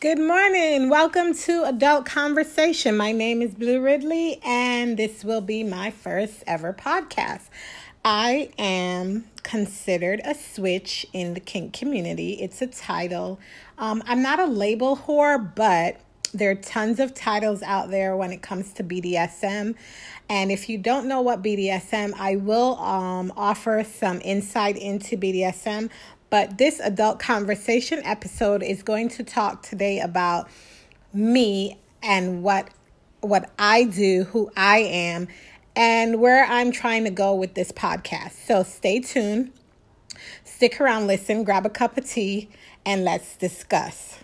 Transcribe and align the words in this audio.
Good 0.00 0.18
morning. 0.18 0.88
Welcome 0.88 1.34
to 1.34 1.64
Adult 1.64 2.06
Conversation. 2.06 2.96
My 2.96 3.12
name 3.12 3.42
is 3.42 3.52
Blue 3.52 3.82
Ridley, 3.82 4.40
and 4.42 4.96
this 4.96 5.22
will 5.24 5.42
be 5.42 5.62
my 5.62 5.90
first 5.90 6.42
ever 6.46 6.72
podcast. 6.72 7.50
I 8.02 8.48
am 8.56 9.26
considered 9.42 10.22
a 10.24 10.34
switch 10.34 11.04
in 11.12 11.34
the 11.34 11.40
kink 11.40 11.74
community. 11.74 12.40
It's 12.40 12.62
a 12.62 12.66
title. 12.66 13.38
Um, 13.76 14.02
I'm 14.06 14.22
not 14.22 14.40
a 14.40 14.46
label 14.46 14.96
whore, 14.96 15.54
but 15.54 16.00
there 16.32 16.50
are 16.50 16.54
tons 16.54 16.98
of 16.98 17.12
titles 17.12 17.62
out 17.62 17.90
there 17.90 18.16
when 18.16 18.32
it 18.32 18.40
comes 18.40 18.72
to 18.74 18.82
BDSM. 18.82 19.74
And 20.30 20.50
if 20.50 20.70
you 20.70 20.78
don't 20.78 21.08
know 21.08 21.20
what 21.20 21.42
BDSM, 21.42 22.14
I 22.16 22.36
will 22.36 22.78
um, 22.78 23.34
offer 23.36 23.84
some 23.84 24.22
insight 24.24 24.78
into 24.78 25.18
BDSM. 25.18 25.90
But 26.30 26.58
this 26.58 26.80
adult 26.80 27.18
conversation 27.18 28.00
episode 28.04 28.62
is 28.62 28.82
going 28.82 29.08
to 29.10 29.24
talk 29.24 29.62
today 29.62 30.00
about 30.00 30.48
me 31.12 31.78
and 32.02 32.42
what 32.42 32.70
what 33.20 33.50
I 33.58 33.84
do, 33.84 34.24
who 34.24 34.50
I 34.56 34.78
am, 34.78 35.28
and 35.76 36.20
where 36.20 36.44
I'm 36.44 36.72
trying 36.72 37.04
to 37.04 37.10
go 37.10 37.34
with 37.34 37.54
this 37.54 37.70
podcast. 37.70 38.32
So 38.46 38.62
stay 38.62 39.00
tuned. 39.00 39.52
Stick 40.44 40.80
around, 40.80 41.06
listen, 41.06 41.44
grab 41.44 41.66
a 41.66 41.70
cup 41.70 41.98
of 41.98 42.08
tea, 42.08 42.48
and 42.86 43.04
let's 43.04 43.36
discuss. 43.36 44.18